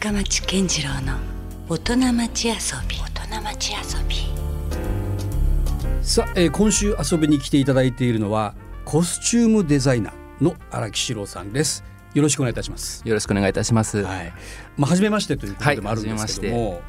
[0.00, 1.18] 深町健次郎の
[1.68, 2.54] 大人町遊
[2.88, 2.96] び。
[2.96, 4.16] 大人町遊び。
[6.00, 8.54] さあ、えー今週遊びに来ていただいているのは
[8.86, 11.84] コスチュームデザイナーの荒木史郎さんです。
[12.14, 13.02] よろしくお願いいたします。
[13.06, 14.02] よろしくお願いいたします。
[14.02, 14.32] はい。
[14.78, 16.80] まあ初めましてということでもあるんですけども、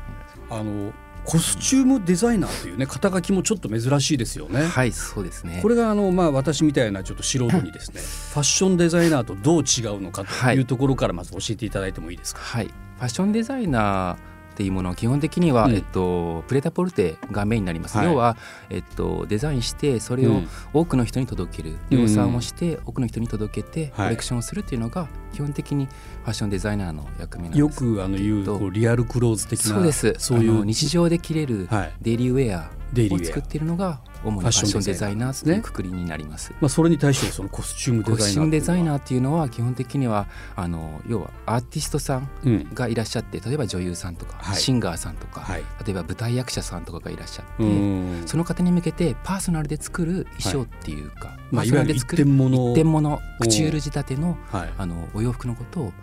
[0.50, 0.94] あの
[1.26, 5.60] コスチュームデザイナーというね肩書きもちょっと珍しいですよね、はい、そうですね。
[5.62, 8.00] これがあのまあ私みたいなちょっと素人にですね
[8.34, 10.56] ファッションデザイナーとどう違うのかとはい。
[10.56, 15.76] いうところからまず教えていただいてもいいですか、はい、ファッションデザイナーっていうものは基本的には、うん。
[15.76, 17.98] えっとプレタポルテがメインになります。
[17.98, 18.08] はい。
[18.08, 18.38] 要は
[18.70, 20.48] えっとデザインしてそれをうん。
[20.74, 24.08] 多くの人に届ける、量産をして多くの人に届けてはい。
[24.08, 27.60] コレクションをするっていうのが基本的にファッションデザイナーの役目なんです。
[27.60, 30.14] よくあの言うこうリアルクローズ的なそうです。
[30.18, 31.94] そういう日常で着れるはい。
[32.02, 33.24] デイリーウェアデイリーウェア。
[33.24, 36.54] を作っているのが主にファッションデザイナーというくくりになります。
[36.60, 42.74] まあ、それに対してそのコスチュームデコスチュームデザイーナーっていうのは基本的にはあの要はアーティストさんうん。
[42.74, 44.58] がいらっしゃって例えば女優さんとか、はい。
[44.58, 45.64] シンガーさんとか、はい。
[45.86, 48.24] 例えば舞台役者さんとかがいらっしゃって、うん。
[48.26, 52.72] その方に向けてパーソナルで作る衣装っていうか、まあ、パーいわゆる一点物。
[52.72, 54.74] 一点物クチュール仕立てのはい。
[54.78, 55.94] あのお洋服のことを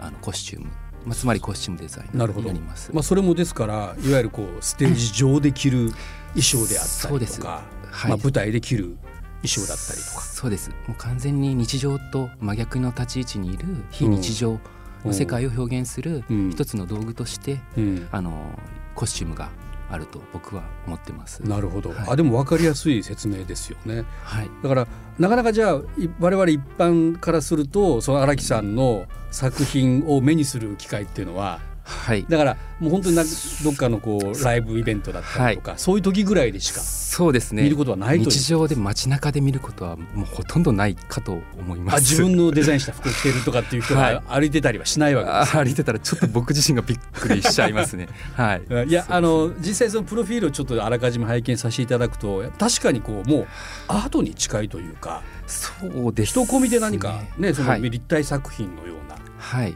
[0.00, 0.66] あのコスチューム、
[1.04, 2.90] まあ、つまりコスチュームデザイナーになります。
[2.92, 3.76] まあ、それもですからい
[4.10, 5.92] わゆるこうステージ上で着る
[6.34, 7.77] 衣装であったそうですりとか、はい
[8.08, 8.96] まあ、舞台で着る
[9.42, 10.22] 衣装だったりとか。
[10.22, 10.70] そうです。
[10.86, 14.58] もう完全に日常と真逆の立ち位置にいる非日常
[15.04, 16.50] の世界を表現するうん。
[16.50, 18.08] 一つの道具として、うん。
[18.10, 18.58] あの
[18.94, 19.50] コスチュームが
[19.90, 21.42] あると僕は思ってます。
[21.42, 21.98] なるほど、はい。
[22.08, 24.04] あでも分かりやすい説明ですよね。
[24.24, 24.50] はい。
[24.62, 32.26] だからなかなかじゃあい我々一般からするとその荒木さんの作品を目にする機会っていうのははい。
[32.28, 33.24] だからもう本当にな
[33.64, 37.62] どっかのこうライブイベントだったりとか、そういう時ぐらいでしかそうですね。
[37.62, 41.96] 見ることはないと日常で街中で見ることはもうほとんどないかと思います。
[41.96, 44.14] あ自分のデザインした服を着てるとかっていう人はい。
[44.14, 45.56] が歩いてたりはしないわけです。
[45.56, 48.08] あ歩いてたらちょっと僕自身がびっくりしちゃいますね。
[48.36, 48.88] はい。
[48.88, 53.46] いやあの実際そのプロフィールをちょっとあらかじめ拝見させていただくと確かにこうもう
[53.88, 59.22] アートに近いというかそうです人込みで何かねそのはい、立体作品のような、はい、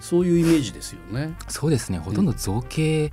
[0.01, 1.35] そういうイメージですよね。
[1.49, 1.99] そうですね。
[1.99, 3.13] ほとんど造形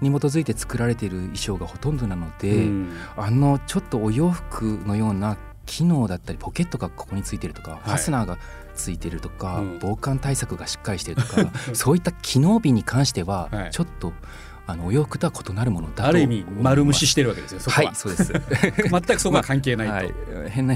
[0.00, 2.96] に基づいて作られている衣装がほとんどなので、うん。
[3.16, 8.38] あのちょっとお洋服のような機能だったりポケットがここについてるとか、ファスナーが
[8.74, 9.78] ついてるとか、うん。
[9.80, 13.70] 防寒対策がしっかりしてるとか そういった機能美に関してははい。
[13.70, 14.12] ちょっと、
[14.70, 18.32] あのお洋服とは異なるものだとある意味丸無視ししてるわけですよそこは、はいそうです。
[18.90, 20.02] 全くそこは関係ないと、は
[20.46, 20.74] い、変な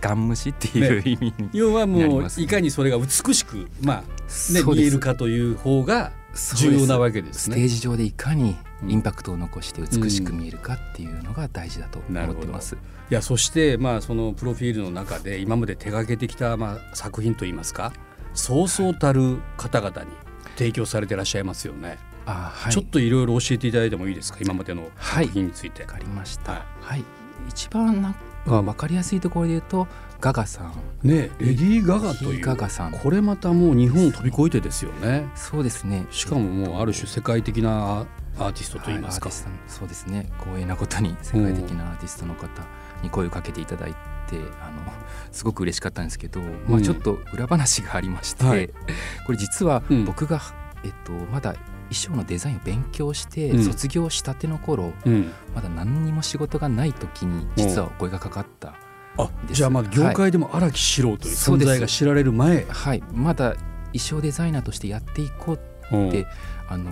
[0.00, 6.12] ガン虫っていう意味に、要はもういかにそれが美しく、まあね、見えるかという方が
[6.56, 7.56] 重要なわけですね。
[7.56, 8.90] ステージ上でいかにうん。
[8.90, 12.76] インパクトを残して美しく見えるかっていうのが大事だと思ってます。
[13.10, 17.92] いやそしてまあそのプロフィールの中で今まで手掛けてきたまあ作品といいますか
[18.32, 20.08] そうそうたる方々に
[20.56, 24.38] 提供されていらっしゃいますよね、あはい、ちょっといろいろ教えていただいてもいいですか？
[24.40, 25.26] 今までのはい。
[25.26, 25.82] 作品について。
[25.82, 26.52] わかりました。
[26.52, 27.04] ははい、
[27.48, 29.86] 一番なんか分かりやすいところで言うと
[30.20, 30.72] ガガさん。
[31.02, 32.92] ねレディー・ガガというガガさん。
[32.92, 35.28] これまたもう日本を飛び越えてですよね。
[35.34, 36.06] そうですね。
[36.10, 38.06] しかももうある種世界的な
[38.38, 40.30] アーティストといいますか、はいそうですね。
[40.40, 42.48] 光栄なことに世界的なアーティストの方
[43.02, 43.96] に声をかけていただいて、
[44.62, 44.82] あの
[45.30, 48.70] すごく嬉しかったんですけど、まあ、ちょっと裏話がありまして、はい。
[49.26, 50.04] これ実はうん。
[50.04, 50.40] 僕が、
[50.84, 51.54] えっと、まだ
[51.90, 53.64] 衣装のデザインを勉強してうん。
[53.64, 58.74] 卒業したての頃、うん、まだ何にも仕事がない時に実はお声がかかった、
[59.16, 66.10] あじゃあまあ業界でも荒木史郎という存在が知られる前、はい、まだ衣装デザイナーとしてやっていこううん。
[66.10, 66.26] で
[66.68, 66.90] あの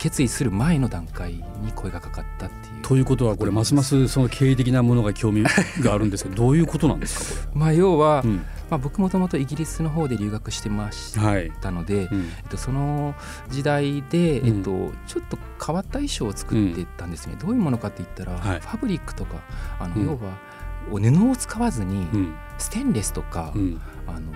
[0.00, 2.82] 決意する前の段階に声がかかったっていう。
[2.82, 5.44] ということはこれますますその経営的なものが興味
[5.80, 8.30] があるんですけど どういうことなんですかこまあ、要は、れ。
[8.30, 8.36] うん。
[8.70, 11.52] まあ、僕もともとイギリスの方で留学してましはい。
[11.60, 12.20] たので、うん。
[12.38, 13.14] えっと、その
[13.50, 14.46] 時代で、うん。
[14.46, 18.60] えっと、ちょっと変わった衣装を作ってたんですね、どういうものかって言ったら、はい。
[18.60, 19.42] ファブリックとか
[19.78, 20.06] あの、うん。
[20.06, 20.38] 要は
[20.90, 22.34] 布を使わずに、うん。
[22.56, 23.80] ステンレスとか、うん。
[24.06, 24.32] あの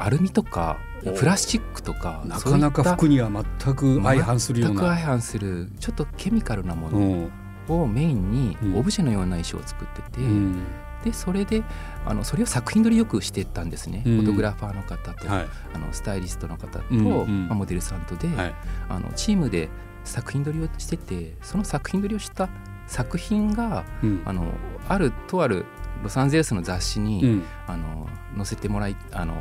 [0.00, 5.00] アルミとかおプラスチックとかなかなか服には全く相反するよう全く相な。
[5.00, 7.30] 反するちょっとケミカルなもうのん。
[7.68, 8.76] をメインにうん。
[8.76, 10.64] オブジェのような衣装を作ってて、うん。
[11.04, 11.62] でそれで
[12.04, 14.16] あのそれを作品撮りよくしてったんですね、うん。
[14.18, 15.46] フォトグラファーの方と、はい。
[15.74, 17.46] あのスタイリストの方と、うんうん。
[17.48, 18.54] まあ、モデルさんとで、はい。
[18.88, 19.68] あのチームで
[20.04, 22.48] 作品撮りをしててその作品撮りをした
[22.86, 24.22] 作品がうん。
[24.24, 24.52] あの
[24.88, 25.64] あるとある
[26.02, 27.44] ロサンゼルスの雑誌に、うん。
[27.66, 29.34] あの載せてもらいあの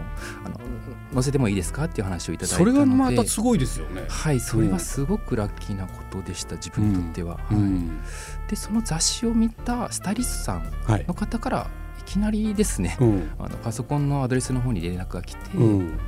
[0.45, 0.59] あの
[1.13, 4.05] 載せてもいいですかっていう話をいただいたそのでれがまたすごいですよね。
[4.07, 7.55] はいそれはすごくラッキーなことでした自分にとっては、はい。
[7.55, 8.01] うん。
[8.47, 11.05] でその雑誌を見たスタイリストさんはい。
[11.07, 11.67] の方から
[11.99, 13.31] いきなりですね、うん。
[13.39, 15.99] あのパソコンのアドレスの方に連絡が来て、うん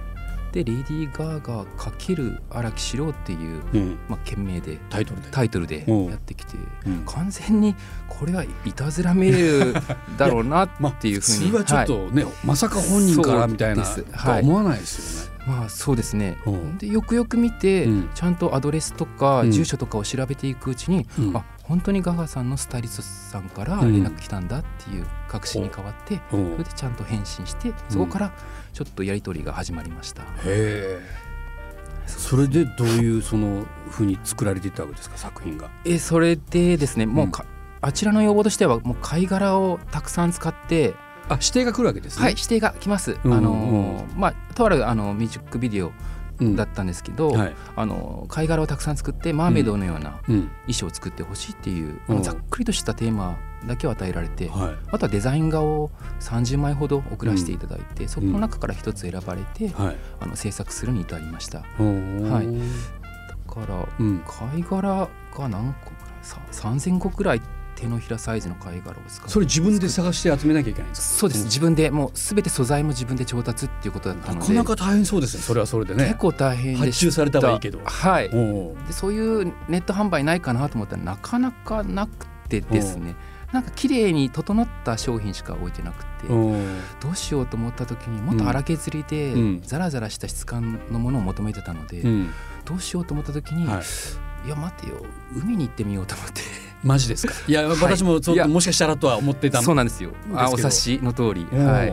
[0.52, 5.30] でレディー・ガーガー×荒木史郎っていう、うん、まあ、件名でタイトルで。
[5.32, 6.06] タイトルでうん。
[6.08, 7.06] やってきてうん。
[7.06, 7.76] 完全に
[8.10, 9.82] これはいたずらメール
[10.18, 10.70] だろうな っ
[11.00, 15.32] ていうふうに、普通はちょっとね、まさか本人からみたいなは思わないですよね。
[15.48, 16.38] まあそうですね。
[16.46, 16.78] うん。
[16.78, 18.10] でよくよく見て、うん。
[18.14, 19.52] ちゃんとアドレスとかうん。
[19.52, 21.38] 住所とかを調べていくうちに、うん。
[21.38, 23.94] あ本当にガガさんのスタイリストさんからうん。
[23.94, 26.38] 連絡来たんだっていう確信に変わって、う。
[26.38, 28.34] んそれでちゃんと返信してそこから
[28.74, 31.00] ちょっとやり取りが始まりました、へえ。
[32.08, 35.70] それでどういうその風に作られていったわけですか作品が？
[35.86, 37.46] えそれでですねもうか、
[37.80, 40.94] あちらの要望としてはもう貝殻をたくさん使って、
[41.30, 42.24] あ指定が来るわけですね。
[42.24, 45.94] はい指定が来ます、うんあのーまあとあるあのミュージックビデオうん
[46.56, 47.56] だったんですけど、はい。
[47.76, 50.42] あの貝殻をたくさん作ってマーメイドのようなうん。
[50.68, 59.70] 衣装を作ってほしいっていう、うんざっくりとしたテーマだけを与えられて、はあとはデザイン画を30枚ほど送らせていただいて、そこの中から一つ選ばれて、い。
[59.70, 59.96] はい。
[60.20, 62.48] あの制作するに至りましただはい
[63.48, 64.24] からうん。
[64.28, 66.24] 貝殻が何個くらい？
[66.24, 67.42] さ3000個くらい
[67.76, 71.20] 手のひらサイズの貝殻を使ってそれ自分で探して集めなきゃいけないんですか？
[71.20, 75.44] そうです自分でもう全て素材も自分で調達っていうことだったのでなかなか大変そうですね。
[75.44, 76.18] それはそれでね結。
[76.18, 77.80] 構大変で発注されたはいいけど。
[77.84, 83.16] はいおでそういうネット販売ないかなと思ったらなかなかなくてですね
[83.52, 86.56] なんか綺麗に整った商品しか置いてなくてお。
[87.02, 92.30] どうしようと思った時にもっと荒削りでうんザラザラした質感のものを求めてたので、うん。
[92.64, 93.84] どうしようと思った時に、はい。
[94.46, 95.06] い、や待てよ
[95.36, 96.42] 海に行ってみようと思って
[96.84, 97.34] マジですか？
[97.48, 99.62] いや、私もちょっともしかしたらとは思ってた。
[99.62, 101.92] そうなんですよあお察しの通り、はい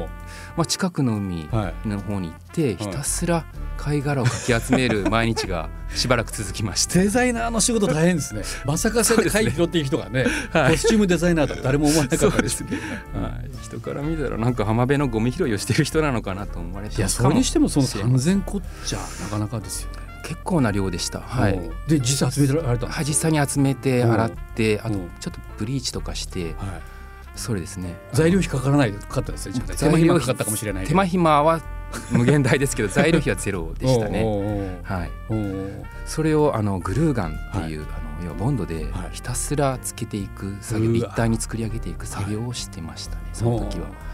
[0.57, 1.89] まあ、近くの海はい。
[1.89, 3.45] の方に行ってひたすら
[3.77, 6.99] 貝殻をかき集める毎日がしばらく続きまして。
[7.01, 8.43] デザイナーの仕事大変ですね。
[8.65, 12.83] まさかそれで貝拾っていく人がね、はいコスチュームデザイナーだと誰も思わなかったですけどね。
[13.15, 20.08] はい、人から見たらなんか浜辺のゴミ拾いをしてる人なのかなと思われていや、それにしてもそのかもしれません3000個じゃなかなかですよね。
[20.23, 21.21] 結構な量でした。
[21.21, 26.55] はい、で、実際集められたはい、実際に集めてうん洗ってあとうんちょっとブリーチとかしてはい。
[27.35, 27.97] それですね。
[28.13, 29.61] 材料費かからないかったですね。
[29.77, 30.87] 手間暇かかったかもしれない。
[30.87, 31.61] 手間暇は
[32.11, 34.81] 無限大ですけど材料費はゼロでしたね。
[34.83, 35.11] はい。
[36.05, 39.11] それをあのグルーガンっていう、あの要はボンドではい。
[39.13, 43.85] ひたすらつけていく作業、立体に作り上げていく作業をしてましたね、その時は。
[43.85, 44.08] はい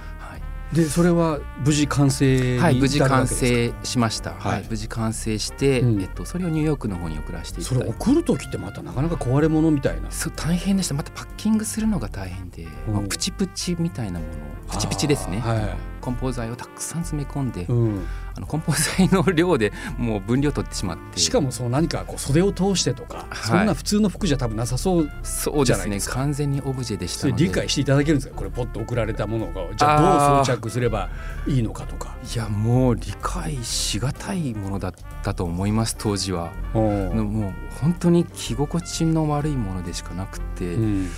[0.73, 4.31] で、それは無事完成にはい、無事完成しました。
[4.31, 8.05] ははいい、無事完成して、うんえっとそれをニューヨークの方に送らせていそれただいて。
[8.05, 10.11] 送る時ってまたなかなか壊れ物みたいな？
[10.11, 10.95] そう大変でした。
[10.95, 14.35] またパッキングするのが大変で、うんまあプチプチみたいなものを
[14.71, 15.41] プチプチですね。
[15.41, 18.07] はい梱包材をたくさん詰め込んで、うん。
[18.37, 21.21] あの梱包材の量でもう分量取ってしまって。
[21.21, 25.65] しかもその何かこう袖を通してとか、はいそんな普通の服じゃ多分なさそうそうですね。
[25.65, 28.35] じゃないですか完全にオブジェでした理解していただけるんですか？
[28.35, 31.09] これポッと送られたものがじゃあどう装着すれば
[31.47, 32.17] いいのかとか。
[32.35, 34.93] いやもう理解しがたいものだっ
[35.23, 36.53] たと思います当時は。
[36.75, 40.75] のもう本当に着心地の悪いものでしかなくて。
[40.75, 41.09] うん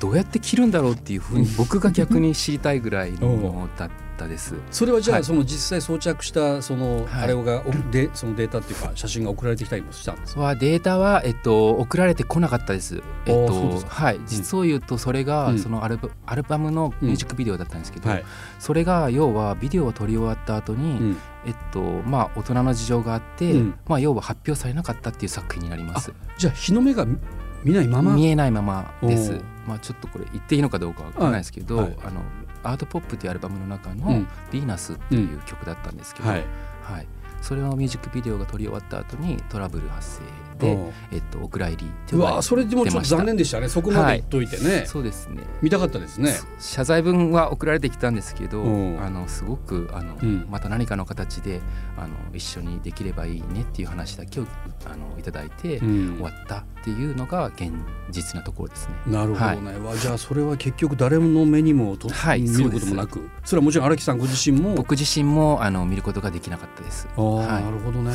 [0.00, 3.94] どうやって着るんだろうっていうふうに僕が逆に知りたいぐらいのものだった
[4.28, 4.54] です。
[4.70, 5.24] それはじゃあはい。
[5.24, 7.22] その実際装着したそのはい。
[7.24, 10.40] あれがおでそのデータっていうか写真が送られてきたりもしたんですか？
[10.40, 13.02] はデータは、えっと、送られてこなかったです。
[13.26, 15.58] えっとはい、実を言うとそれが、うん。
[15.58, 18.24] そのアルバアルバムのミュージックビデオだったんですけど、はい。
[18.58, 21.16] それが要はビデオを撮り終わった後に、うん。
[21.46, 23.78] えっとまあ大人の事情があって、うん。
[23.86, 26.12] まあ要は発表されなかったっていう作品になります。
[26.38, 27.18] じゃあ日の目が見
[27.64, 28.14] 見ないまま？
[28.14, 29.40] 見えないままです。
[29.66, 31.96] まあちょっとこれ言っていいのかどうかわからないですけど、はいはい。
[32.04, 32.20] あの
[32.64, 36.44] アートポップっていうアルバムの中のうん「ヴィーナス」っていう曲だったんですけど、はい。
[36.82, 37.06] はい、
[37.40, 40.22] それのミュージックビデオが撮り終わった後にトラブル発生
[40.58, 43.68] で、おうえっと、お蔵入りってうわそれでもちょっと残念でしたね。
[43.68, 45.42] そこまで言っといてね、そうですね。
[45.62, 46.34] 見たかったですね。
[46.60, 49.02] 謝罪文は送られてきたんですけどうん。
[49.02, 50.46] あのすごくあの、うん。
[50.50, 51.60] また何かの形で
[51.96, 54.46] あの一緒にできればいいねっていう話だけを
[54.86, 56.14] あのいただいて、うん。
[56.16, 57.72] 終わったっていうのが現
[58.10, 58.94] 実なところですね。
[59.06, 63.28] なるほどね、わじゃあそれは結局誰の目にもと、はい見ることもなく。
[63.44, 64.74] それはもちろん荒木さんご自身も。
[64.74, 67.08] 僕自身もあの見ることができなかったです。
[67.16, 67.64] あー、はい。
[67.64, 68.12] なるほどね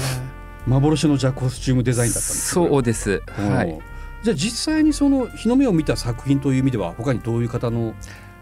[0.67, 3.23] 幻のじゃあコスチュームデザインだったんですそうです。
[3.27, 3.79] ははい。
[4.23, 7.93] じゃあ実際にその日の目を見た作品という意味では他にどういう方の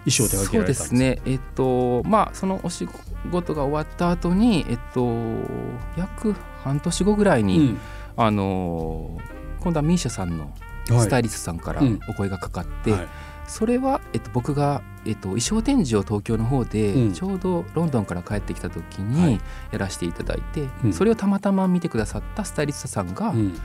[0.06, 0.88] 衣装を手掛けそうでられたんですか？
[0.88, 1.22] すね。
[1.26, 2.88] えっとまあそのお仕
[3.32, 5.08] 事が終わった後にえっと
[5.98, 6.34] 約
[6.64, 7.78] 半年後ぐらいに、うん。
[8.16, 9.18] あの
[9.60, 10.52] 今度はミーシャさんの
[10.90, 11.00] はい。
[11.02, 12.00] スタイリストさんからうん。
[12.10, 13.08] お声がかかって、はい
[13.48, 17.14] それは、えっと、僕が、えっと、衣装展示を東京の方で、うん。
[17.14, 19.34] ちょうどロンドンから帰ってきた時はい。
[19.34, 20.94] にやらせていただいて、うん。
[20.94, 23.58] それをたまたま見てくださったスタイリストさんが、うん。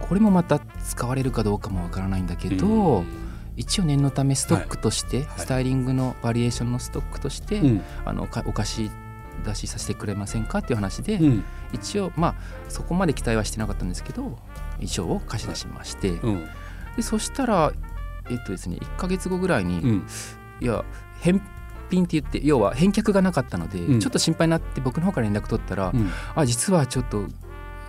[0.00, 3.06] これもまた使われるかどうかもわからないんだけど、うん。
[3.56, 5.26] 一応念のためストックとして、はい。
[5.38, 7.82] スタイリングのバリエーションのストックとして、うん。
[8.04, 8.90] あのかお貸し
[9.44, 11.44] 出しさせてくれませんかっていう話で、うん。
[11.72, 12.34] 一応まあ
[12.68, 14.38] そこまで期待はしてなかったんですけど
[14.74, 16.48] 衣装を貸し出しまして、うん。
[16.96, 17.72] でそしたら
[18.30, 20.06] えっとですね1ヶ月後ぐらいに、うん。
[20.60, 20.84] いや
[21.20, 21.40] 返
[21.90, 24.00] 品って言って要は返却がなかったので、うん。
[24.00, 26.10] ちょっと心配になって僕の方から連絡取ったら、うん。
[26.34, 27.26] あ実はちょっと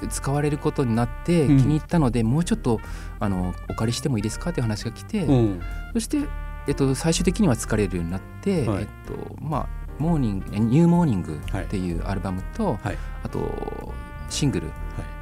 [0.09, 1.57] 使われることになって気うん。
[1.57, 2.79] に入ったので、もうちょっと
[3.19, 5.61] あのお借りしてもいいですかっていう話が来て、うん。
[5.93, 6.19] そして、
[6.67, 8.83] えっと、最終的には疲れるようになって、はい。
[8.83, 12.97] えっとまあモーニングえニューモーニングっていうアルバムと、はい。
[13.23, 13.93] あと
[14.29, 14.67] シングル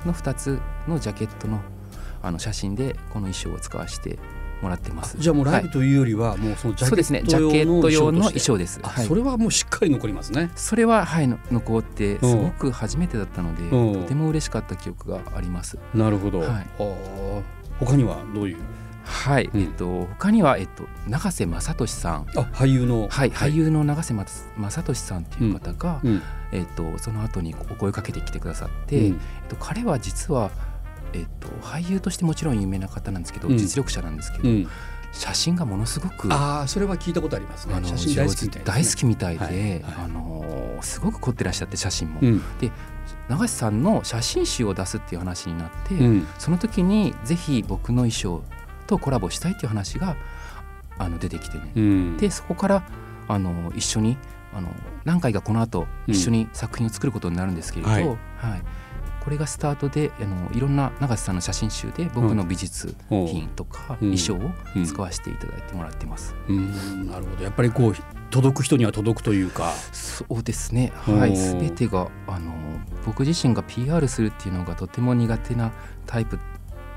[0.06, 1.60] の2つのジャケットの
[2.22, 4.18] あの写真でこの衣装を使わせて
[4.64, 5.18] もらってます。
[5.20, 7.22] じゃあもうライブはいというよりはもうそのジャそうですね。
[7.24, 8.80] ジャケット用の衣装です。
[8.82, 9.06] あはい。
[9.06, 10.50] それはもうしっかり残りますね。
[10.56, 14.02] それは、はい、の残ってうんすごく初めてだったので、うん。
[14.02, 15.78] とても嬉しかった記憶があります。
[15.94, 16.68] なるほど、はい。
[17.80, 18.58] 他にはどういう？
[19.04, 19.62] はい、うん。
[19.62, 23.10] えっと他にはえっと永瀬正敏さん、あ俳優の。
[23.10, 26.22] はい、俳優の永瀬正敏さんっていう方が、うん。
[26.54, 29.06] えっとその後にお声かけてきてくださって、うん。
[29.08, 29.14] えっ
[29.50, 30.52] と彼は実は
[31.14, 33.58] えっと俳優としてもちろん有名な方なんですけど、うん。
[33.58, 34.68] 実力者なんですけど、うん。
[35.12, 37.76] 写真がものすごくああそれは聞いたことありますね。
[37.76, 38.64] あの写真大好きみたいですね。
[38.66, 39.84] 大好きみたいで、はいはい。
[40.06, 42.42] あのすごく凝ってらっしゃって写真も、うん。
[43.30, 46.28] 永瀬さんの写真集を出すっていう話になって、うん。
[46.40, 48.44] その時にぜひ僕の衣装
[48.88, 50.18] とコラボしたいっていう話が
[50.98, 52.18] あの出てきてね、うん。
[52.18, 52.84] でそこから
[53.28, 54.18] あの一緒に
[54.52, 54.70] あの
[55.06, 56.14] 何回かこの後うん。
[56.14, 58.62] 一緒に作品を作ることになるんですけれど、ははいい
[59.24, 64.06] これがスタートであのいろんな永瀬さんの写真集で僕の美術品とかう。
[64.06, 64.86] ん衣装をうん。
[64.86, 66.36] 使わせていただいてもらってます。
[66.48, 67.08] うん。
[67.08, 67.44] なるほど。
[67.44, 67.96] やっぱりこう
[68.30, 69.72] 届く人には届くというか。
[69.92, 72.54] そうですね、はい、全てがあの
[73.06, 75.72] 僕自身が PR するっていうのがとても苦手な
[76.06, 76.40] タイプ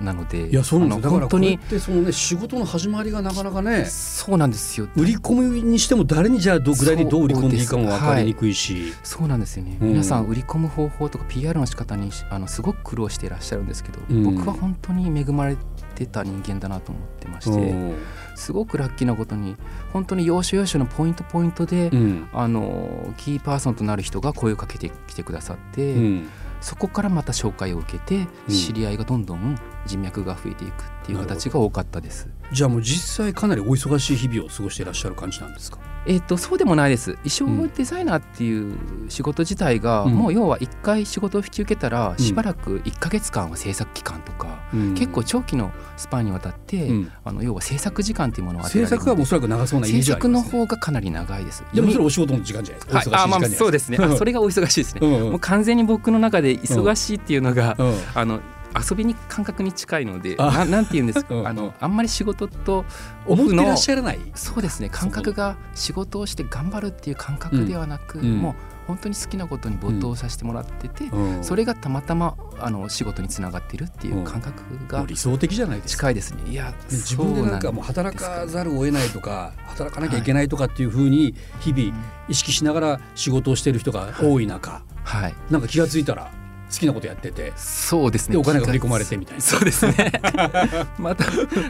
[0.01, 1.03] なのでいやそうなんですよ。
[1.03, 4.89] だからそのね仕事の始まりがなかなかねそうなんですよ。
[4.97, 8.93] 売り込みにしても誰にじゃあど具体的にどう売り込んでいいかも分かりにくいし。
[9.03, 9.89] そうなんですよね、うん。
[9.89, 14.37] 皆さん売り込む方法とか PR の仕方にあのすごく苦労していらっしゃるんですけど、うん。
[14.37, 15.57] 僕は本当に恵まれ
[15.95, 17.95] てた人間だなと思ってまして、うん
[18.37, 19.57] すごくラッキーなことに
[19.95, 22.29] 本当に要所要所のポイントポイントで、うん。
[22.35, 26.29] あのキーパーソンとなる人が声をかけてきてくださって、うん
[26.61, 28.55] そこからまた紹介を受けてうん。
[28.55, 32.29] 知り合いがどんどん人脈が増えていくっていう形が多かったです。
[32.53, 35.79] じゃあもう実際かなりお忙しい日々を過ごしていらっしゃる感じなんですか？
[36.07, 37.15] えっとそうでもないです。
[37.25, 38.77] 衣装デザイナーっていう
[39.09, 40.15] 仕事自体が、うん。
[40.15, 42.19] もう要は1回仕事を引き受けたらん。
[42.19, 44.61] しばらく1か月間は制作期間とか、
[44.95, 47.13] 結構長期のスパンにわたって、うん。
[47.25, 50.61] あの要は制作時間っていうものを制作はおそらく長そうなイメー制作のジはありますね。
[50.61, 51.65] 方がかなり長いです。
[51.75, 53.99] でもそれよお仕事の時間じゃないですか、はい、あまあそうですね。
[54.01, 55.15] あそれれがお忙しいですね、うん。
[55.15, 57.95] うんもう完全に僕の中で忙しいっていうのが、うん。
[58.15, 58.41] あの
[58.79, 60.51] 遊びに感覚に近いのであ。
[60.51, 61.49] ななんて言うんですか、うん。
[61.49, 62.85] あのあんまり仕事と
[63.27, 64.21] オフのらっしゃらない？
[64.35, 64.89] そうですね。
[64.89, 68.25] 感覚が仕事をして頑張るっていう感覚ではなく、うん。
[68.25, 68.39] うん。
[68.39, 68.55] もう
[68.87, 71.45] 本当に好きなことに没頭させてもらってて、うん。
[71.45, 76.03] それがたまたまあの仕事につながってるっていう感覚もがう理想的じゃないですか。
[76.03, 76.43] 近いですね。
[76.51, 81.93] いや自分でなんかもう働かざるを得ないとか働かなきゃいけないとかっていうふうに日々
[82.29, 85.35] 意識しながら仕事をしている人が多い中はい。
[85.51, 86.31] なんか気がついたら
[86.71, 87.53] 好きなことやってて。
[87.57, 88.33] そうですね。
[88.33, 89.43] でお金が振り込まれてみたいな。
[89.43, 90.13] そうですね。
[90.99, 91.25] また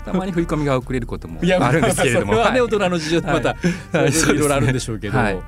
[0.04, 2.32] たまに振り込みが遅れることもいやあるんですけれども。
[2.32, 4.12] それはねはい大人の事情ってまた、はい。
[4.28, 5.38] ろいろあるんでしょうけど、はい。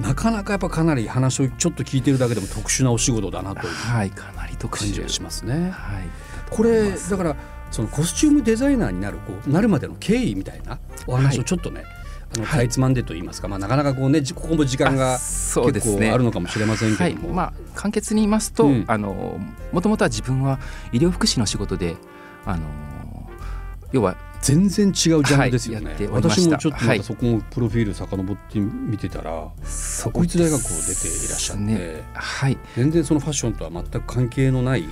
[0.00, 4.82] なかなかやっぱかなり話をちょっと聞いてるだけでも特殊なお仕事だなというはいかなり特殊。
[4.82, 5.70] 感じがしますね。
[5.70, 6.08] はい。
[6.50, 7.36] これだから
[7.70, 11.95] そのコスチュームデザイナーになるこうなるまでの経緯みたいなお話をちょっとね、あの
[12.44, 12.58] はい。
[12.58, 17.36] かいつまんでと言いますか、まあ、なかなかこうねじここも時間が結構あるのかもしれませんけども、はい。
[17.36, 18.84] まあ、簡潔に言いますと、うん。
[18.86, 19.38] あの
[19.72, 20.58] もともとは自分は
[20.92, 21.96] 医療福祉の仕事で
[22.44, 22.62] あの
[23.92, 26.98] 要は全然違うジャンルですよね、はい私もちょっとまはい。
[26.98, 32.58] たそこもプロフィール遡って見てたら、そ国立大学を出ていらっしゃって、ねはい。
[32.76, 34.84] 全然そのファッションとは全く関係のない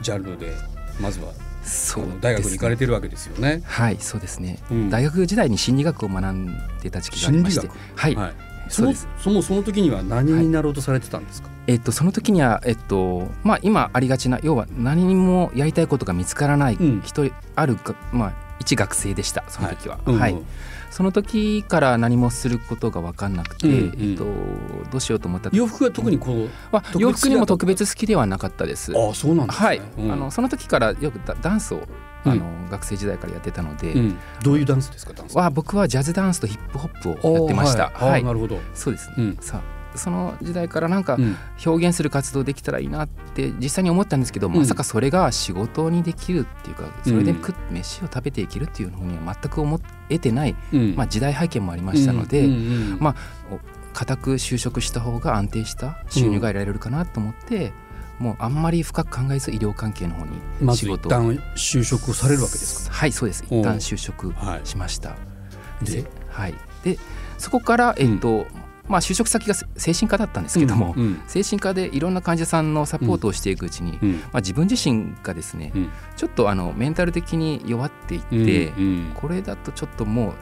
[0.00, 0.54] ジャンルで
[1.00, 1.32] まずは
[1.62, 3.62] そう大学に行かれてるわけですよね。
[3.64, 4.90] はいそうですね、うん。
[4.90, 7.60] 大学時代に心理学を学んでた時期がありまして。
[7.60, 8.34] 心理はい、はい、
[8.68, 9.08] そのそうです。
[9.18, 17.00] そもその時には何になろうとされてたんですか、えっと、その時には、えっとまあ、今ありがちな要は何にもやりたいことが見つからないうん。
[17.04, 19.98] 一人、あるが、まあ、一学生でしたその時は。
[20.06, 20.20] うんうん。
[20.20, 20.36] はい。
[20.90, 24.10] その時から何もすることが分かんなくて、うんうん。
[24.10, 24.24] えっと、
[24.90, 28.92] どうしようと思った洋服は特にこう、は特別洋服にも特別好きではなかったです。
[28.96, 29.66] ああそうなんですね。
[29.66, 30.12] はい、うん。
[30.12, 31.82] あのその時からよくダダンスを
[32.24, 34.18] あの、学生時代からやってたので、うん。
[34.44, 35.50] どういうダンスですかダンスは？
[35.50, 37.84] 僕はジャズダンスとヒップホップをやってました。
[37.84, 37.94] はい。
[37.98, 38.22] あはい。
[38.22, 38.60] ーなるほど。
[38.74, 39.14] そうですね。
[39.18, 39.36] うん。
[39.40, 41.36] さあその時代からなんかうん。
[41.64, 44.52] 表現する活動できたらいいなって実際に思ったんですけど、ん。
[44.54, 50.94] まさかそれが仕事にできるっていうかそれでうん食っ飯を食べていけるっていうふうには全く思えてない、うん。
[50.96, 53.16] まあ、時代背景もありましたので、うんうんうんまあ
[53.54, 53.60] お
[53.94, 57.72] 固く就職した方が安定した収入が得られるかなと思って、
[58.18, 62.94] もうあんまり深く考えず医療関係の方に仕事を旦就職をされるわけですか？
[62.94, 63.44] はいそうです。
[63.44, 64.60] 一旦就職はい。
[64.64, 65.16] しました。
[65.82, 66.06] で？
[66.28, 66.98] はい、で
[67.36, 68.46] そこから、えっと
[68.88, 74.12] まあ、就職先がせ精神科だったんですけども、うん精神科でいろんな患者さんのサポートをしていくうちに、うん。
[74.12, 75.90] まあ、自分自身がですね、うん。
[76.16, 80.34] ちょっとあのメンタル的に弱っていって、うんこれだとちょっとも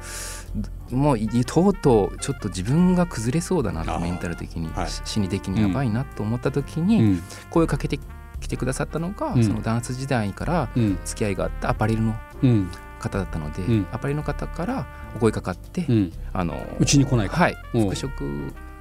[0.91, 4.91] うもういとうとうちょっと自分が崩れそうだなとメンタル的に、はい。
[4.91, 7.23] し心理的にやばいなと思った時に、うん。
[7.51, 7.99] 声をかけて
[8.41, 9.45] きてくださったのが、うん。
[9.45, 10.99] そのダンス時代からうん。
[11.05, 12.71] 付き合いがあったアパレルのうん
[13.01, 13.87] 方だったので、うん。
[13.91, 16.13] アパレルの方からお声かかって、うん。
[16.33, 17.37] あのうちに来ないか。
[17.37, 17.57] はい。
[17.73, 18.09] 服飾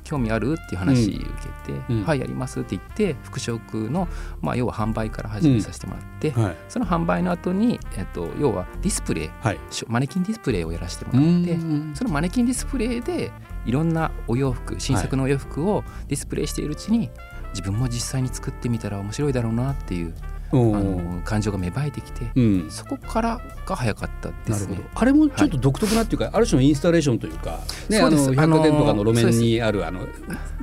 [0.04, 1.20] 興味あるっていう話受
[1.66, 2.04] けて、うん。
[2.04, 3.60] はいやりますって言って服飾
[3.90, 4.08] の、
[4.42, 6.56] まあ、要は販売から始めさせてもらって、はい。
[6.68, 9.60] その販売の後に、えっと、要はディスプレイはい。
[9.70, 11.92] しマネキンディスプレイをやらせてもうらって、ん。
[11.96, 13.32] そのマネキンディスプレイで
[13.66, 17.10] いろんなお洋服新作のお洋服をディスプレイしているうちに、
[17.52, 20.14] 自分も実際に作ってみたら面白いだろうなっていう
[20.52, 25.00] あの感情が芽生えてきて、うんそこからが早かったですねなるほど。
[25.02, 30.08] あれもちょっと独特なっていうか、ある種のインスタレーションというか、ね、あそうですの百貨店とかの路面にあるあのウ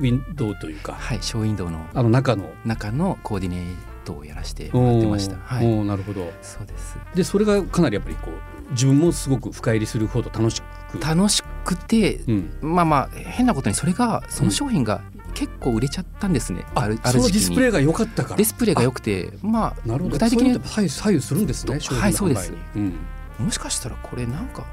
[0.01, 3.75] ィンドウというか、はい、ショーウィンドウのあの中の中のコーディネー
[4.05, 5.37] トをやらせてもらってました。
[5.37, 6.33] はい、なるほど。
[6.43, 6.99] そうです。
[7.15, 11.01] でそれがかなりやっぱりこう自分もすごく深入りするほど楽しく。
[11.01, 12.59] 楽しくて、うん。
[12.61, 15.03] まあまあ変なことにそれがその商品が
[15.37, 16.65] 結構売れちゃったんですね。
[16.75, 18.37] あるある時期にディスプレイが良かったから。
[18.37, 20.15] ディスプレイが良くて、まあなるほど。
[20.15, 21.79] 具体的に左右左右するんですね。
[21.79, 22.95] はいそうですうん。
[23.39, 24.65] もしかしたらこれなんか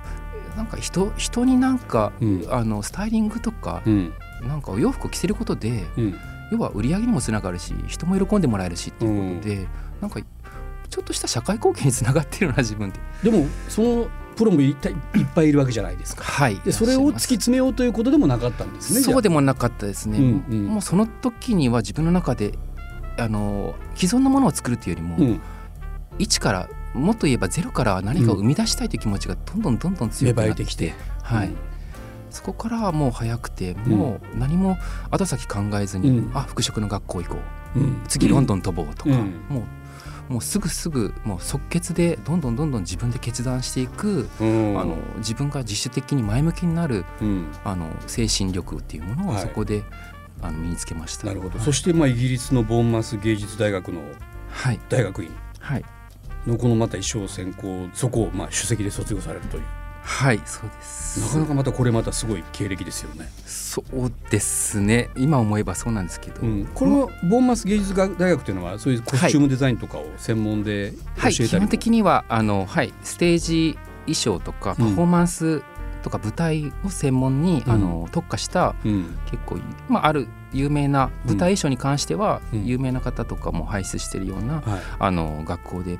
[0.55, 4.13] なんか人人になんか、うんあのスタイリングとか、うん。
[4.47, 6.15] なんかお洋服を着せることでうん。
[6.51, 9.67] 要は売り上げにもつながるし人も喜んでもらえるしっていうことで、
[9.99, 10.21] なんか
[10.89, 16.23] ちょっとした社会貢献につながってるな自分ってでもそのプロもいっぱいいっぱいいるわけじゃないですか。
[16.23, 16.59] はい。
[16.59, 19.01] でそれを突き詰めようということでもなかったんですね。
[19.01, 20.65] そうででもなかったですね、うんうん。
[20.65, 22.53] もうその時には自分の中で
[23.17, 25.41] あの既存のものを作るっていうよりも、うん。
[26.19, 30.93] 一からもっと言えばゼロから何かを生み出したいという気持ちがどんどんどんどん芽強くなってきて。
[31.21, 31.47] はい。
[31.47, 31.55] うん。
[32.29, 34.77] そこからはもう早くてもう何も
[35.11, 36.31] 後先考えずに、うん。
[36.33, 37.37] あ服飾の学校行こ
[37.75, 37.79] う。
[37.79, 38.01] うん。
[38.07, 39.17] 次ロンドン飛ぼうとか、うん。
[39.49, 39.63] もう
[40.29, 47.47] もうすぐすぐもう即決でどんどんどんどん自分で決断していく、うんあの自分が自主的に前向きになるうん。
[47.63, 49.83] あの精神力っていうものをはいそこで、
[50.41, 51.27] あの身につけました。
[51.27, 51.57] なるほど。
[51.57, 54.01] はいそしてまあイギリスのボーンマス芸術大学の
[54.49, 55.85] はい、大学院はい、
[56.45, 59.63] のこのまた衣装専攻そこをまあ首席で卒業されるという。
[60.03, 61.21] はい、そうです。
[61.21, 63.29] なかなかまたこれまたすごい経歴ですよね。
[63.45, 65.09] そうですね。
[65.15, 75.63] 今思えばそうなんですけど、うん、このボーンマス芸術大学というのはそういうコスチュームデザインとかを専門で教えたはい、りも、基本的にはあのはいステージ衣装とかパフォーマンス
[76.03, 77.71] とか舞台を専門に、うん。
[77.71, 79.17] あの特化したうん。
[79.31, 82.65] 結構まあある有名な舞台衣装に関しては、うん。
[82.65, 84.81] 有名な方とかも輩出してるような、はい。
[84.99, 85.97] あの学校で。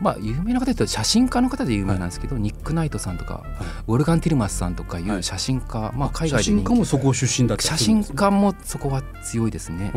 [0.00, 3.42] まあ、有名な方でいうと写真家の方で有名なんですけど、ニック・ナイトさんとか、
[3.86, 5.18] ウォルガン・ティルマスさんとかいはい。
[5.18, 9.92] う写真家、まあ、海写外で人気真家もそこ出身だ写真家もそこは強いですね。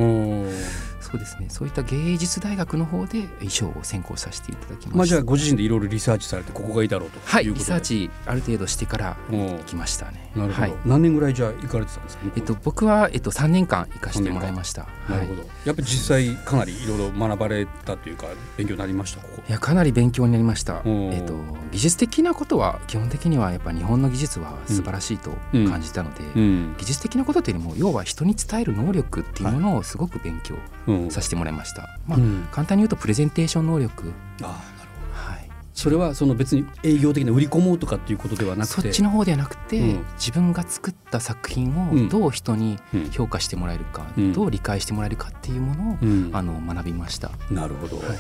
[1.08, 1.46] うんそうですね。
[1.50, 4.98] そういった芸術大学の方で衣装を専攻させていただきました。
[4.98, 7.20] まあじゃあご自身でいろいろリサーチされてここがいいだろうと。
[7.24, 9.36] はいリサーチある程度してからう。
[9.36, 10.30] ん行きましたね。
[10.36, 10.74] なるほど、はい。
[10.86, 14.82] 何年ぐらいじゃあ行かれてたんですか、えっと僕はえっと三年間行かせてもらいました。
[14.82, 15.12] はい。
[15.12, 19.44] なるほど、やっぱり実際かなりいろいろ学ばれたというか勉強になりましたここ？
[19.48, 20.82] いやかなり勉強になりました。
[20.84, 20.90] う。
[20.90, 21.34] んえっと
[21.72, 26.76] 技術的なことは基本的にはやっぱ日本の技術は素晴らしいとうん感じたので、うん。
[26.78, 30.56] 技術的なことっていうよりも要は人に伝える能力っていうものをすごく勉強
[30.88, 31.90] うんさせてもらいました。
[32.08, 35.32] まあ、うん簡単に言うとプレゼンテーション能力、ああなるほど。
[35.32, 38.82] はい、それはその別に営業的な売り込もうとかっていうことではなくて？
[38.82, 40.06] そっちの方ではなくて、うん。
[40.18, 42.06] 自分が作った作品うん。
[42.08, 43.10] をどう人にうん。
[43.12, 44.34] 評価してもらえるか、うん。
[44.34, 46.30] どう理解してもらえるかっていうものを、うん。
[46.34, 47.32] あの学びました。
[47.52, 48.18] なるほど、はいはい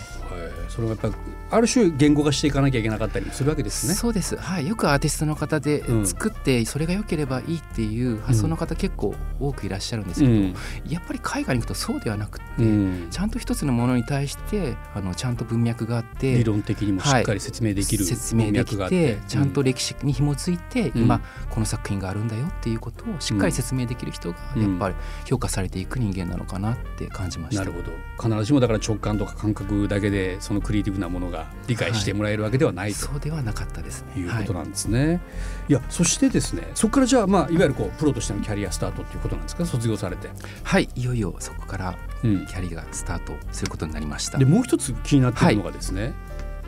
[0.69, 1.13] それはやっぱり
[1.49, 3.93] ある種言語化していかなきゃいけなかったりもするわけですね。
[3.93, 6.07] そうです、はい、よくアーティストの方でうん。
[6.07, 10.55] 作ってそれが良ければいいっていう発想の方結構多くいらっしゃるんですけど、うん。
[10.87, 13.07] やっぱり海外に行くとそうではなくて、うん。
[13.09, 21.01] ちゃんと一つのものに対してあのちゃんと文脈があって理論的にもしっかり説明できる説明でき文脈があっててちゃんと歴史に紐づいて、うん。
[21.03, 24.61] 今この作品があるんだよっていうことをしっかり説明できる人がうん。
[24.63, 27.63] やっぱり評価されていく人間なのかなって感じました。
[27.63, 27.91] なるほど。
[28.21, 34.21] 必ずしもだから直感とか感覚だけでそのクリエイティブなものが理解してもらえるわけではないとそうではなかったですね。
[34.21, 35.21] いうことはいなんですね。
[35.69, 39.65] い、やそしてですねそこからじゃあ、まあ、いわゆるこうプロとしてのキャリアスタートっていうことなんですか？
[39.65, 40.29] 卒業されて。
[40.63, 44.37] はい、いよいよそこからうんキャリアがスタートすることになりました。
[44.37, 46.13] でもう一つ気になっているのがですね、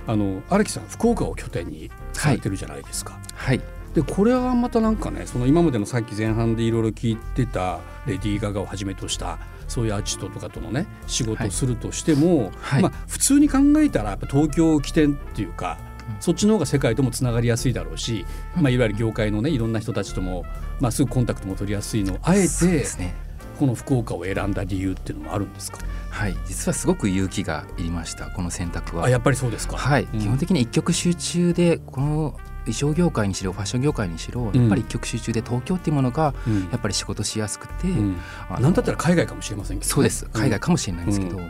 [0.08, 3.20] あの荒木さん福岡を拠点にされてるじゃないですか。
[3.36, 3.62] はい、
[3.94, 12.82] でこれはまたなんかねその今までのさっき前半でいろいろ聞いてたレディー・ガガをはじめとしたそういうアーティストとかとのね仕事をするとしても、はい。
[12.82, 15.78] まあ、普通に考えたらやっぱ東京起点っていうか、
[16.20, 20.44] そっちの方が世界ともつながりやすいだろうし、まあ、いわゆる業界のねいろんな人たちとも、
[20.80, 22.66] まあ、すぐコンタクトも取りやすいのをあえて
[22.98, 23.14] ね
[23.60, 25.80] この福岡を選んだ理由っていうのもあるんですか？
[26.10, 26.36] はい。
[26.48, 29.06] 実はすごく勇気がいりましたこの選択は。
[29.06, 29.78] あやっぱりそうですか。
[29.78, 30.20] はい、うん。
[30.20, 36.70] 基本的に一極集中でこの衣装業界にしろファッション業界にしろやっぱり一極集中で東京っていうものがうん。
[36.70, 38.18] やっぱり仕事しやすくて、うん。
[38.50, 40.26] あのなんだったら海外かもしれませんけどね、そうです。
[40.34, 41.42] 海外かもしれないんですけど、う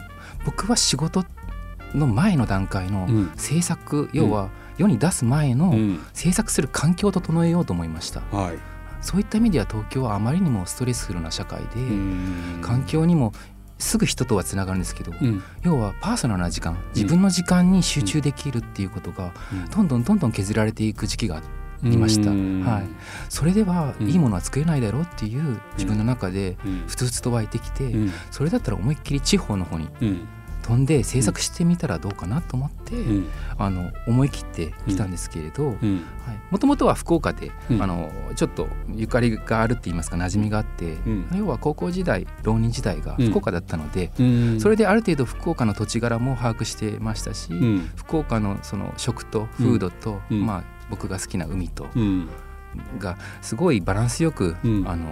[0.46, 1.26] 僕は仕事
[1.94, 3.32] の前の段階のうん。
[3.36, 6.00] 制作、要は世に出す前のうん。
[6.14, 8.22] 制作する環境を整えようと思いました。
[8.32, 8.58] はい。
[9.02, 12.60] そういった意味では東京はあまりにもストレスフルな社会で、うん。
[12.62, 13.34] 環境にも
[13.80, 15.42] すぐ人とはつながるんですけど、うん。
[15.64, 19.66] 要はパーソナルな時間自分の時間に集中できるっていうことがうん。
[19.70, 21.42] どんどんどんどん削られていく時期があ
[21.84, 22.62] りました、うん。
[22.64, 22.84] はい、
[23.30, 24.10] それではうん。
[24.10, 26.84] いいものは作れないだろうっていう自分の中でうん。
[26.88, 28.12] ふつふつと湧いてきて、うん。
[28.32, 30.28] それだったら思いっきり地方の方にうん
[30.70, 33.30] 飛んで制作してみたらどうかなと思って、うん。
[33.58, 36.04] あの思い切ってきたんですけれどうん。
[36.52, 37.82] もともとは福岡で、うん。
[37.82, 41.28] あのちょっとゆかりがあるって言いますか馴染みがあって、ん。
[41.36, 44.62] 要は高校時代浪人時代が福岡だったので、うん。
[44.62, 47.90] それである程度福岡の土地柄も把握してましたし、うん。
[47.96, 50.46] 福岡のその食とフードと、うん。
[50.46, 52.30] まあ、僕が好きな海とうん。
[53.00, 54.88] がすごいバランスよく、うん。
[54.88, 55.08] あの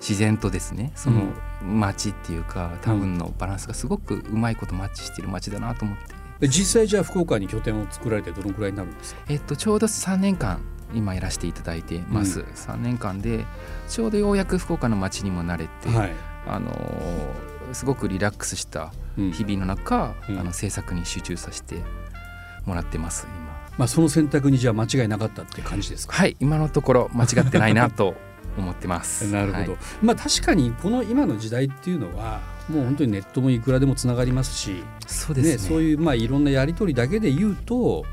[0.00, 1.28] 自然とですねその
[1.62, 9.20] 街っていうかタウンのバランスがすごくうまいことマッチしてる街だなと思って、で実際じゃあ福岡に拠点を作られてどのくらいになるんですか？
[9.28, 10.62] えっと、ちょうど3年間
[10.94, 12.46] 今やらせていただいてます、うん。
[12.46, 13.44] 3年間で
[13.88, 16.12] ちょうどようやく福岡の街にも慣れて、はい。
[16.46, 16.72] あの
[17.74, 19.32] すごくリラックスしたうん。
[19.32, 20.38] 日々の中、うん。
[20.38, 21.76] あの制作に集中させて
[22.64, 23.50] もらってます今。
[23.78, 26.14] まあその選択にじゃあ間違いなかったって感じですか？
[26.14, 28.14] はい今のところ間違ってないなと
[28.60, 29.30] 思ってます。
[29.32, 29.80] なるほど、はい。
[30.02, 35.58] まあ確かにこの今の時代っていうのはもう本当にネットもいくらでもつながりますしね、そうですね。
[35.58, 38.04] そういうまあいろんなやり取りだけで言うと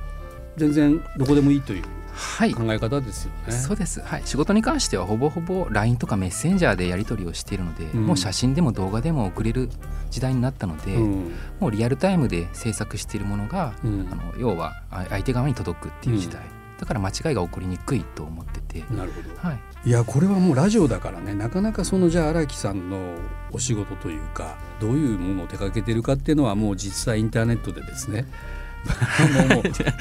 [0.56, 1.84] 全然どこでもいいという
[2.18, 2.54] はい。
[2.54, 3.54] 考え方ですよね。
[3.54, 8.08] そうです、はい、仕事に関してはほぼほぼ LINE とかメッセンジャーでやり取りをしているので、うん。
[8.08, 9.70] もう写真でも動画でも送れる
[10.10, 11.36] 時代になったので、うん。
[11.60, 14.08] もうリアルタイムで制作しているものが、うん。
[14.12, 16.42] あの要はあ相手側に届くっていう時代、
[16.80, 19.48] だから間違いが起こりにくいと思ってて、なるほど。
[19.50, 23.16] はい、いやこれはもうラジオだからねなかなかそのじゃあ荒木さんの
[23.52, 28.26] お仕事というかどういうものを手掛けてるかっていうのはもう実際インターネットでですね。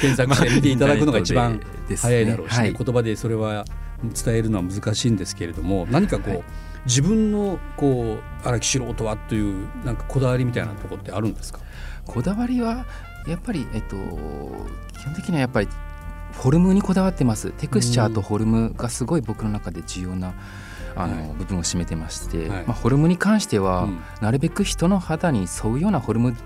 [0.01, 1.61] 検索して見ていただくのが一番
[1.97, 2.59] 早いだろうし、ね。
[2.59, 3.65] はい言葉でそれは
[4.03, 6.45] 伝えるのは難しいんですけれども何かこう、はい
[6.87, 11.59] 自分のこう荒木素人はというなんかこだわりみたいなところってあるんですか、
[12.05, 12.87] こだわりは
[13.27, 15.69] やっぱり、えっと、基本的にはやっぱり
[16.37, 17.51] フォルムにこだわってます。
[17.53, 20.35] テクスチャーとフォルムがすごい僕の中で重要な
[20.95, 21.33] あの、はい。
[21.39, 22.65] 部分を占めてまして、はい。
[22.67, 23.99] まあ、フォルムに関しては、うん。
[24.21, 26.37] なるべく人の肌に沿うようなフォルム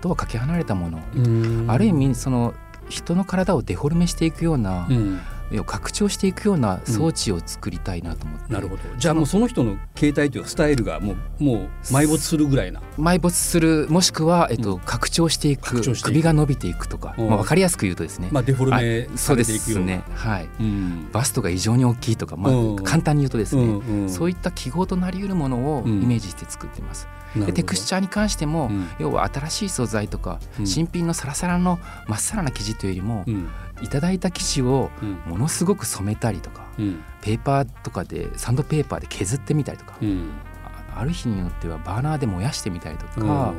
[0.00, 1.64] とはかけ離れたもの、うん。
[1.68, 2.54] ある意味その
[2.88, 5.20] 人の体をデフォルメしていくような、うん
[5.64, 8.82] 拡張していくような装置を作りたいなと思って、なるほど。
[8.98, 12.80] じゃあもうその人の形態というかスタイルがもうもう埋没するぐらいな。
[12.98, 14.80] 埋没するもしくは、えっとうん。
[14.80, 16.14] 拡張していく拡張していく。
[16.14, 17.28] 首が伸びていくとか、うん。
[17.28, 19.18] まあ、分かりやすく言うとですね、まあデフォルはメさい。
[19.18, 20.48] そうでれていくような、はい。
[20.60, 21.08] うん。
[21.12, 22.76] バストが異常に大きいとか、まあうん。
[22.76, 24.08] 簡単に言うとですね、うんうん。
[24.08, 26.08] そういった記号となりうるものをイうん。
[26.08, 27.08] メージして作っています。
[27.36, 28.88] でテクスチャーに関しても、うん。
[28.98, 30.66] 要は新しい素材とか、うん。
[30.66, 31.78] 新品のサラサラの
[32.08, 33.48] まっさらな生地というよりも、うん
[33.82, 35.12] いただいた生地をうん。
[35.26, 37.02] ものすごく染めたりとかうん。
[37.20, 40.30] ペーパーとかでサンドペーパーで削ってみたりとか、うん。
[40.64, 43.54] あある日によってはバーナーで燃やしてみたりとか、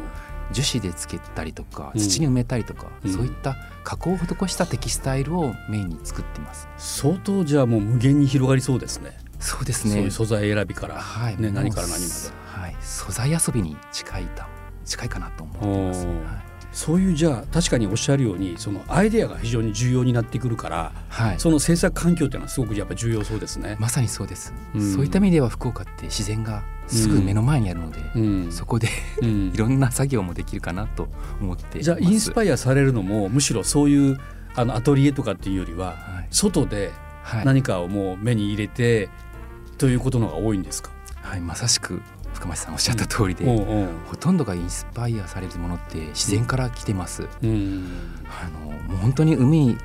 [0.52, 2.00] 樹脂でつけたりとかうん。
[2.00, 3.14] 土に埋めたりとか、うん。
[3.14, 6.68] そういった加工を施したテキスタイルをメインに作ってます。
[6.78, 9.18] 相当じゃあもう無限に広がりそうですね。
[9.40, 9.94] そうですね。
[9.94, 12.48] そういう素材選びから、はい、ね、何から何まで。
[12.58, 14.48] はい、素材遊びに近いた
[14.84, 16.47] 近いかなと思ってます、はい
[16.78, 23.76] そういうじゃあ確かにおっしゃるようにそのアイデアが非常に重要になってくるからはい、その制作環境っていうのはすごくやっぱ重要そうですね。
[23.80, 28.52] まさにそうです、うんそういった意味では福岡って自然がすぐ目の前にあるので、うん。
[28.52, 28.90] そこで
[29.24, 29.52] うん。
[29.56, 31.10] いろんな作業もできるかなと
[31.42, 31.82] 思って。
[31.82, 34.18] じゃあインスパイイアされるのもむしろそういう
[34.56, 36.92] あのアトリエとかっていうよりははい、外で
[37.24, 37.46] はい。
[37.46, 39.10] 何かをもう目に入れて
[39.80, 42.02] ということの方が多いんですか、はい、まさしく
[42.38, 43.90] 深町さんおっしゃった通りで、おうおう。
[44.06, 47.88] ほとんどがインスパイアされるものって自然から来てます、うん。
[48.26, 49.78] あのもう本当に海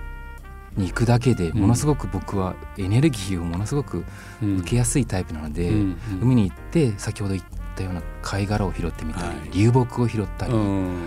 [0.77, 1.61] に行くだけでうん。
[1.61, 4.05] ものすごく僕はエネルギーをものすごく
[4.43, 4.59] うん。
[4.59, 5.97] 受けやすいタイプなので、うん。
[6.21, 9.51] 海に行って先ほど言ったような貝殻を拾ってみたり、はい。
[9.51, 11.07] 流木を拾ったり、うん。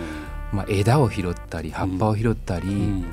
[0.52, 3.06] まあ、枝を拾ったり葉っぱを拾ったり、うん。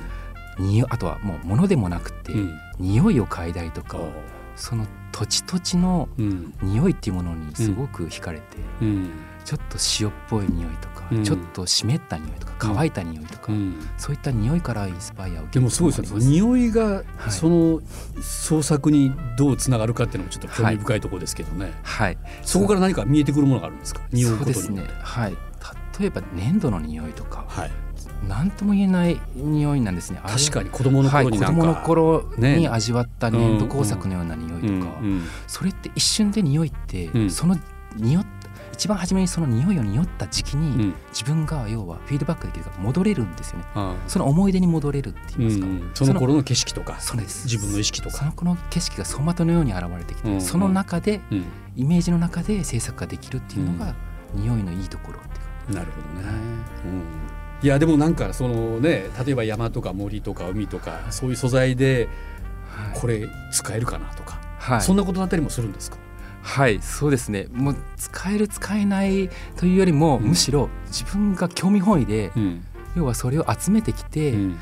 [0.59, 2.59] にあとはもう物でもなくて、うん。
[2.79, 4.11] 匂いを嗅いだりとかお
[4.55, 6.53] その土地土地のうん。
[6.61, 9.09] 匂いっていうものにすごく惹かれて、うん。
[9.45, 11.23] ちょっと塩っぽい匂いとか、うん。
[11.23, 13.75] ちょっと湿った匂いとか乾いた匂いとか、うん。
[13.97, 16.01] そういった匂いからインスパイアを受けでもすごいです。
[16.01, 17.31] ねもあります匂いがはい。
[17.31, 17.81] その
[18.21, 22.17] 創作にどうつながるかっていうのもちょっと興味深いところですけどね、はい。
[22.41, 24.01] そこから何か見えてくるものがあるんですか？
[24.11, 24.31] 匂う。
[24.31, 24.55] そうことに。
[24.55, 24.87] ですね。
[25.01, 25.37] はい。
[25.99, 27.71] 例えば粘土の匂いとかはい、
[28.27, 30.19] 何とも言えない匂いなんですね。
[30.25, 32.57] 確かに子供のはい、頃になんか、子供の頃ね。
[32.57, 35.23] に味わった粘土工作のような匂いとか、うんうん。
[35.47, 37.29] それって一瞬で匂いって、うん。
[37.29, 37.57] その
[37.95, 38.25] 匂っ
[38.73, 40.93] 一番初めにその匂いを匂った時期に、うん。
[41.11, 43.65] 自分が要はフィードバックできるから戻れるんですよね。
[43.75, 46.99] あその思い出に戻れるってあ言いますか、うんその頃の景色とか。
[46.99, 47.45] そうです。
[47.45, 53.95] 自分の意識とか、その子の景色が走馬灯のように現れてきて、うんその中でうん、イメージの中で制作ができるっていうのが、
[54.33, 55.79] 匂いのいいところっていうか。
[55.79, 56.33] なるほどね、
[56.85, 57.03] うん、
[57.63, 62.09] いやでもなんかそのね例えば山とか森とか海とかそういう素材で
[62.67, 62.99] はい。
[62.99, 64.81] これ使えるかなとか、はい。
[64.81, 65.97] そんなことだったりもするんですか？
[66.41, 67.47] はいそうですね。
[67.51, 70.23] もう使える使えないというよりも、うん。
[70.29, 72.65] むしろ自分が興味本位で、うん。
[72.95, 74.57] 要はそれを集めてきて、うん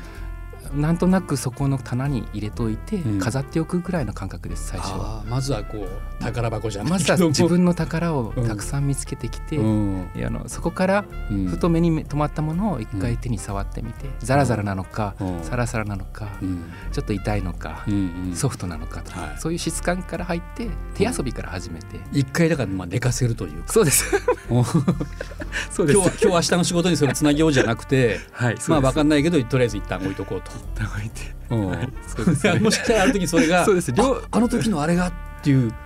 [0.74, 3.18] なんとなくそこの棚に入れといて、うん。
[3.18, 5.22] 飾っておくぐらいの感覚です最初は。
[5.22, 10.10] あーまずはこう宝箱じゃ まずは自分の宝をたくさん見つけてきて、うん。
[10.24, 11.46] あのそこからうん。
[11.46, 15.42] ふと目に留まったものを一回手に触ってみて、ザラザラなのか、うん。
[15.42, 16.64] サラサラなのか、うん。
[16.92, 17.94] ちょっと痛いのか、うん
[18.28, 18.36] うん。
[18.36, 19.36] ソフトなのかとか、はい。
[19.38, 23.72] そういう質感から入って手遊びから始めて、一回だからまあ寝かせるというか。
[23.72, 24.04] そうです。
[24.48, 24.64] 今
[25.70, 30.50] そう日は今日明日の仕事にそれつなげようじゃなくてはいまあ分かんんないけどとりあえず一旦置いとこうと。
[30.80, 31.34] 置いて。
[31.50, 31.92] うん。
[32.06, 32.58] そうですね。
[32.60, 33.92] もしかしたらある時それがそうです。
[33.92, 35.76] 両ああの時のあれがっていうこ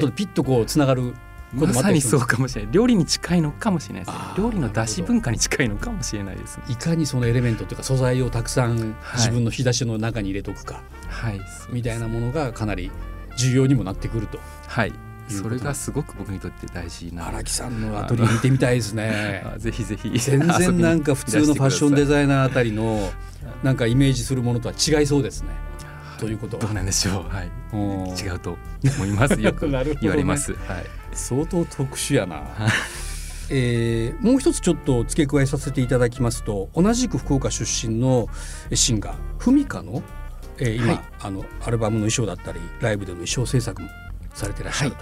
[0.00, 1.14] とでピッとこうつながる
[1.58, 1.92] こともあまさにったりす。
[1.92, 2.72] るんですそうかもしれない。
[2.72, 4.24] 料理に近いのかもしれないですね。
[4.38, 6.64] 料理の出し文化に近いのかもしれないですね。
[6.68, 9.18] いかにそのエレメントというか素材をたくさんはい。
[9.18, 12.90] 自分の引き出しの中に入れとくかはいみたいなものがかなり
[13.36, 14.38] 重要にもなってくると。
[14.66, 14.92] はい
[15.28, 19.44] それがすごく僕にとって大事な荒木さんのアトリエ見てみたいですね。
[19.54, 23.10] あぜひぜひ全然なんか普通のファッションデイザイナーあたりの
[23.62, 25.48] なんかイメージするものとは違いそうですね。
[26.18, 26.62] ということは。
[26.62, 27.34] どうなんでしょう。
[27.34, 27.50] はい。
[27.72, 28.08] うん。
[28.16, 28.56] 違うと
[28.96, 29.40] 思います。
[29.40, 29.68] よく
[30.00, 30.52] 言われます。
[30.52, 30.86] はい。
[31.12, 32.42] 相当特殊やな。
[33.48, 38.28] えーもう一つちょっと付け加えさせていただきますと同じく福岡出身の
[38.74, 40.02] シンガーフミカの、
[40.58, 41.00] えー今、はい。
[41.20, 43.88] あのアルバムの衣装だったりライブでの衣装制作も
[44.36, 44.98] されてらっしゃると、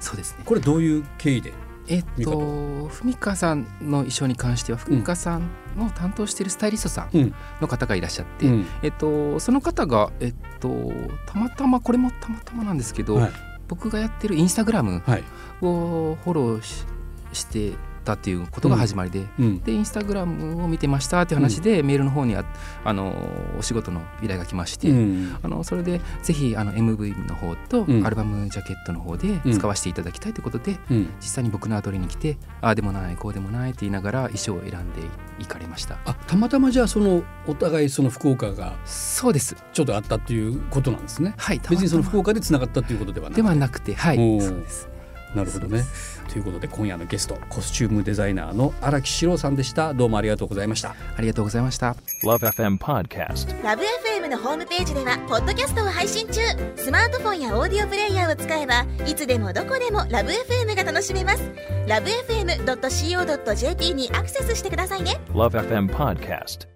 [0.00, 0.42] そうですね。
[0.44, 1.52] これどういう経緯で？
[1.88, 7.34] えっとふみかさんの衣装に関してはふみかさんの担当しているスタイリストさんうん。
[7.60, 8.66] の方がいらっしゃって、うん。
[8.82, 10.92] えっと、その方が、えっと、
[11.26, 13.32] たまたまこれもたまたまなんですけど、はい。
[13.68, 15.24] 僕がやってるインスタグラムはい。
[15.62, 16.84] をフォローし
[17.32, 17.74] して
[18.06, 19.60] たっていうことが始まりで、うん。
[19.60, 22.44] でインスタグラムを見てましたっていう話で、メールの方にあ
[22.84, 23.12] あの
[23.58, 25.36] お仕事の依頼が来まして、うん。
[25.42, 28.06] あのそれでぜひあの MV の方とうん。
[28.06, 31.10] アルバムジャケットの方で使わせていただきたいということで、うん。
[31.20, 35.02] 実際に僕のアトリエに来てああでもないこうでもないって言いながら衣装を選んで
[35.38, 35.98] いかれました。
[36.04, 39.56] あたまたまじゃあそのお互いその福岡がそうです。
[39.72, 41.34] ちょっとあったっていうことなんですね。
[41.36, 44.16] はい別にその福岡でつながったっていうことではなくではなくてはい。
[44.40, 44.88] そうです
[45.34, 45.84] なるほどね。
[46.28, 49.94] ということで今夜のゲストコスチュームデザイナーの荒木史郎さんでした。
[49.94, 50.94] どうもありがとうございました。
[51.16, 53.62] ありがとうございました Love FM Podcast.
[53.62, 56.40] ラブ f m のホームページではポッドキャストを配信中
[56.76, 61.50] スマートフォンやオーディオプレイヤーを使えばいつでもどこでもラブ f m が楽しめます
[61.86, 66.75] ラブ FM.co.jp にアクセスしてくださいね Love FM Podcast.